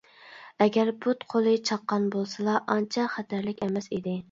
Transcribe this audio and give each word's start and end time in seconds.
ئەگەر 0.63 0.89
پۇت-قولى 1.05 1.53
چاققان 1.71 2.09
بولسىلا 2.17 2.57
ئانچە 2.77 3.07
خەتەرلىك 3.19 3.65
ئەمەس 3.69 3.95
ئىدى. 3.97 4.19